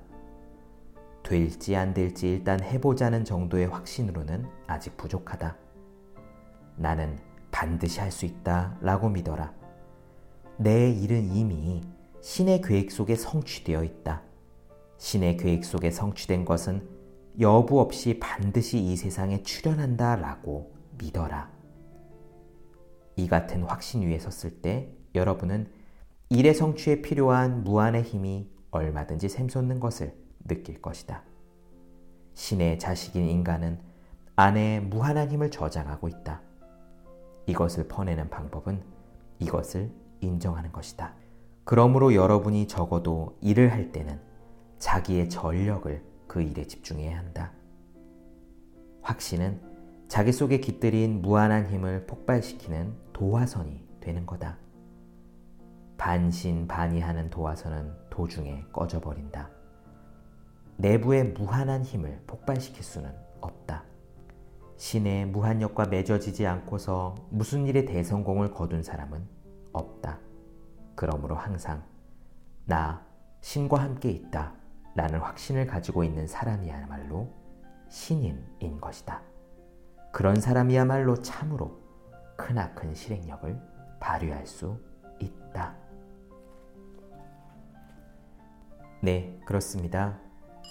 될지 1.23 1.75
안 1.77 1.95
될지 1.95 2.29
일단 2.29 2.63
해보자는 2.63 3.25
정도의 3.25 3.69
확신으로는 3.69 4.45
아직 4.67 4.99
부족하다. 4.99 5.57
나는 6.77 7.19
반드시 7.51 8.01
할 8.01 8.11
수 8.11 8.27
있다 8.27 8.77
라고 8.83 9.09
믿어라. 9.09 9.55
내 10.59 10.91
일은 10.91 11.31
이미 11.35 11.81
신의 12.21 12.61
계획 12.61 12.93
속에 12.93 13.15
성취되어 13.15 13.83
있다. 13.83 14.21
신의 14.99 15.39
계획 15.39 15.65
속에 15.65 15.91
성취된 15.91 16.45
것은 16.45 16.87
여부 17.41 17.81
없이 17.81 18.21
반드시 18.21 18.79
이 18.79 18.95
세상에 18.95 19.43
출현한다 19.43 20.17
라고 20.17 20.71
믿어라. 20.99 21.62
이 23.17 23.29
같은 23.29 23.63
확신 23.65 24.03
위에 24.03 24.19
섰을 24.19 24.63
때 24.63 24.93
여러분은 25.15 25.71
일의 26.31 26.55
성취에 26.55 27.03
필요한 27.03 27.63
무한의 27.65 28.03
힘이 28.03 28.51
얼마든지 28.71 29.29
샘솟는 29.29 29.81
것을 29.81 30.15
느낄 30.47 30.81
것이다. 30.81 31.23
신의 32.35 32.79
자식인 32.79 33.29
인간은 33.29 33.79
안에 34.35 34.81
무한한 34.81 35.31
힘을 35.31 35.51
저장하고 35.51 36.09
있다. 36.09 36.41
이것을 37.47 37.89
퍼내는 37.89 38.31
방법은 38.31 38.83
이것을 39.41 39.91
인정하는 40.21 40.73
것이다. 40.73 41.15
그러므로 41.65 42.15
여러분이 42.15 42.67
적어도 42.67 43.37
일을 43.41 43.73
할 43.73 43.93
때는 43.93 44.19
자기의 44.79 45.29
전력을 45.29 46.03
그 46.27 46.41
일에 46.41 46.67
집중해야 46.67 47.19
한다. 47.19 47.53
확신은 49.03 49.72
자기 50.13 50.31
속에 50.31 50.61
깃들인 50.61 51.23
무한한 51.23 51.71
힘을 51.71 52.05
폭발시키는 52.05 52.95
도화선이 53.15 53.83
되는 54.03 54.27
거다. 54.27 54.59
반신반의하는 55.97 57.31
도화선은 57.31 57.95
도중에 58.11 58.67
꺼져버린다. 58.75 59.49
내부의 60.77 61.33
무한한 61.33 61.83
힘을 61.83 62.23
폭발시킬 62.27 62.85
수는 62.85 63.11
없다. 63.41 63.85
신의 64.77 65.29
무한력과 65.29 65.87
맺어지지 65.87 66.47
않고서 66.47 67.15
무슨 67.31 67.67
일에 67.67 67.87
대성공을 67.87 68.51
거둔 68.51 68.83
사람은 68.83 69.27
없다. 69.73 70.19
그러므로 70.95 71.37
항상 71.37 71.83
나 72.67 73.03
신과 73.41 73.81
함께 73.81 74.11
있다 74.11 74.53
라는 74.95 75.21
확신을 75.21 75.67
가지고 75.67 76.05
있는 76.05 76.27
사람이야말로 76.27 77.31
신인인 77.89 78.79
것이다. 78.79 79.32
그런 80.13 80.41
사람이야말로 80.41 81.23
참으로 81.23 81.81
크나큰 82.37 82.95
실행력을 82.95 83.59
발휘할 83.99 84.47
수 84.47 84.79
있다. 85.19 85.75
네, 89.01 89.41
그렇습니다. 89.47 90.19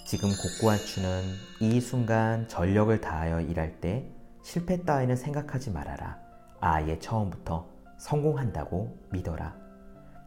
지금 0.06 0.30
곡구아추는 0.30 1.22
이 1.60 1.80
순간 1.80 2.46
전력을 2.48 3.00
다하여 3.00 3.40
일할 3.40 3.80
때 3.80 4.08
실패 4.42 4.84
따위는 4.84 5.16
생각하지 5.16 5.72
말아라. 5.72 6.18
아예 6.60 6.98
처음부터 6.98 7.68
성공한다고 7.98 8.96
믿어라. 9.10 9.56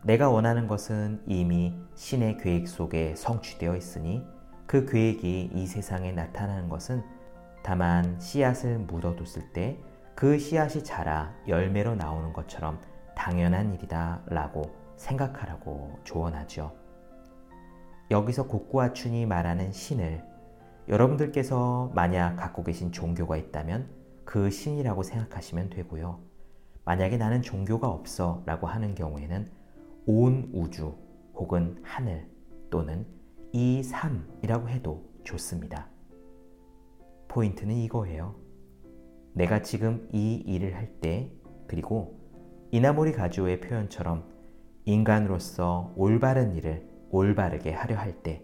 내가 0.04 0.30
원하는 0.30 0.68
것은 0.68 1.24
이미 1.26 1.74
신의 1.96 2.38
계획 2.38 2.68
속에 2.68 3.16
성취되어 3.16 3.76
있으니 3.76 4.24
그 4.68 4.86
계획이 4.86 5.52
이 5.54 5.68
세상에 5.68 6.12
나타나는 6.12 6.70
것은 6.70 7.15
다만 7.66 8.20
씨앗을 8.20 8.78
묻어뒀을 8.78 9.52
때 9.52 9.82
그 10.16 10.40
씨앗이 10.40 10.82
자라 10.86 11.36
열매로 11.46 11.96
나오는 11.96 12.32
것처럼 12.32 12.80
당연한 13.16 13.74
일이다 13.74 14.22
라고 14.28 14.74
생각하라고 14.96 16.00
조언하죠. 16.06 16.74
여기서 18.10 18.48
곡구아춘이 18.48 19.26
말하는 19.26 19.74
신을 19.74 20.24
여러분들께서 20.88 21.92
만약 21.94 22.38
갖고 22.38 22.64
계신 22.64 22.94
종교가 22.94 23.36
있다면 23.36 23.90
그 24.24 24.50
신이라고 24.50 25.04
생각하시면 25.04 25.70
되고요. 25.70 26.22
만약에 26.86 27.18
나는 27.18 27.42
종교가 27.42 27.90
없어 27.90 28.42
라고 28.46 28.68
하는 28.68 28.96
경우에는 28.96 29.50
온 30.06 30.50
우주 30.54 30.96
혹은 31.34 31.82
하늘 31.84 32.30
또는 32.70 33.06
이 33.52 33.84
삶이라고 33.84 34.70
해도 34.70 35.04
좋습니다. 35.26 35.95
포인트는 37.36 37.76
이거예요. 37.76 38.34
내가 39.34 39.62
지금 39.62 40.08
이 40.14 40.36
일을 40.36 40.76
할 40.76 40.88
때, 41.02 41.30
그리고 41.68 42.18
이나모리 42.72 43.12
가지오의 43.12 43.60
표현처럼 43.60 44.24
인간으로서 44.86 45.92
올바른 45.98 46.56
일을 46.56 46.88
올바르게 47.10 47.74
하려 47.74 47.98
할 47.98 48.24
때, 48.24 48.42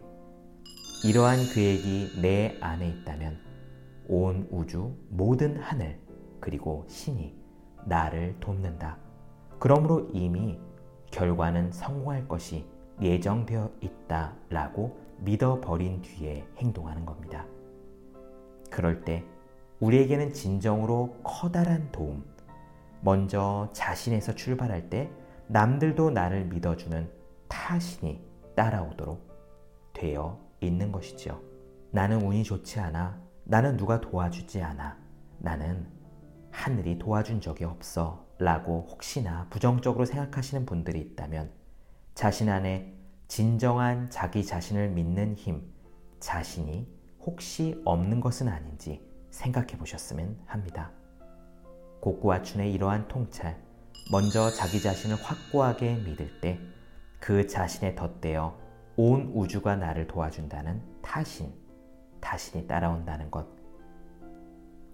이러한 1.05 1.37
계획이 1.55 2.21
내 2.21 2.57
안에 2.59 2.89
있다면 2.89 3.39
온 4.09 4.45
우주, 4.51 4.93
모든 5.09 5.55
하늘, 5.55 5.97
그리고 6.41 6.83
신이 6.89 7.33
나를 7.85 8.35
돕는다. 8.41 8.97
그러므로 9.57 10.09
이미 10.11 10.59
결과는 11.11 11.71
성공할 11.71 12.27
것이 12.27 12.65
예정되어 13.01 13.71
있다 13.79 14.35
라고 14.49 14.99
믿어버린 15.21 16.01
뒤에 16.01 16.45
행동하는 16.57 17.05
겁니다. 17.05 17.45
그럴 18.71 19.03
때 19.03 19.23
우리에게는 19.79 20.33
진정으로 20.33 21.19
커다란 21.23 21.91
도움, 21.91 22.25
먼저 23.01 23.69
자신에서 23.73 24.33
출발할 24.33 24.89
때 24.89 25.11
남들도 25.47 26.11
나를 26.11 26.45
믿어주는 26.45 27.11
타신이 27.47 28.23
따라오도록 28.55 29.29
되어 29.93 30.39
있는 30.61 30.91
것이죠. 30.91 31.41
나는 31.91 32.21
운이 32.21 32.43
좋지 32.43 32.79
않아. 32.79 33.19
나는 33.43 33.75
누가 33.75 33.99
도와주지 33.99 34.61
않아. 34.61 34.97
나는 35.39 35.87
하늘이 36.51 36.97
도와준 36.97 37.41
적이 37.41 37.65
없어. 37.65 38.25
라고 38.37 38.87
혹시나 38.89 39.45
부정적으로 39.49 40.05
생각하시는 40.05 40.65
분들이 40.65 40.99
있다면 40.99 41.51
자신 42.15 42.49
안에 42.49 42.95
진정한 43.27 44.09
자기 44.09 44.45
자신을 44.45 44.89
믿는 44.89 45.35
힘, 45.35 45.61
자신이 46.19 46.87
혹시 47.25 47.81
없는 47.85 48.19
것은 48.19 48.47
아닌지 48.47 49.05
생각해 49.29 49.77
보셨으면 49.77 50.37
합니다. 50.45 50.91
곡구와 52.01 52.41
춘의 52.41 52.73
이러한 52.73 53.07
통찰, 53.07 53.61
먼저 54.11 54.49
자기 54.49 54.81
자신을 54.81 55.17
확고하게 55.17 55.95
믿을 55.95 56.41
때 56.41 56.71
그 57.21 57.45
자신에 57.45 57.93
덧대어 57.93 58.57
온 58.97 59.31
우주가 59.35 59.75
나를 59.75 60.07
도와준다는 60.07 60.81
타신, 61.03 61.53
타신이 62.19 62.67
따라온다는 62.67 63.29
것. 63.29 63.47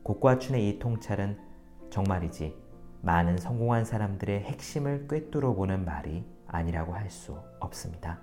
곡구와춘의 0.03 0.69
이 0.69 0.77
통찰은 0.77 1.39
정말이지 1.89 2.53
많은 3.01 3.37
성공한 3.37 3.85
사람들의 3.85 4.41
핵심을 4.43 5.07
꿰뚫어 5.07 5.53
보는 5.53 5.85
말이 5.85 6.25
아니라고 6.47 6.93
할 6.93 7.09
수 7.09 7.39
없습니다. 7.61 8.19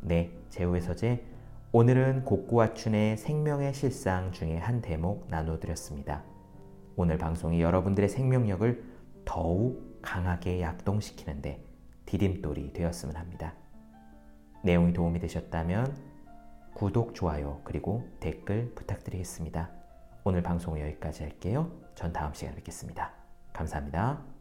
네, 0.00 0.32
제우의 0.48 0.80
서재 0.80 1.22
오늘은 1.74 2.26
곡구와 2.26 2.74
춘의 2.74 3.16
생명의 3.16 3.72
실상 3.72 4.30
중에 4.30 4.58
한 4.58 4.82
대목 4.82 5.28
나눠드렸습니다. 5.30 6.22
오늘 6.96 7.16
방송이 7.16 7.62
여러분들의 7.62 8.10
생명력을 8.10 8.84
더욱 9.24 9.98
강하게 10.02 10.60
약동시키는데 10.60 11.64
디딤돌이 12.04 12.74
되었으면 12.74 13.16
합니다. 13.16 13.54
내용이 14.62 14.92
도움이 14.92 15.18
되셨다면 15.20 15.96
구독, 16.74 17.14
좋아요, 17.14 17.62
그리고 17.64 18.06
댓글 18.20 18.74
부탁드리겠습니다. 18.74 19.70
오늘 20.24 20.42
방송은 20.42 20.78
여기까지 20.78 21.22
할게요. 21.22 21.72
전 21.94 22.12
다음 22.12 22.34
시간에 22.34 22.54
뵙겠습니다. 22.56 23.12
감사합니다. 23.54 24.31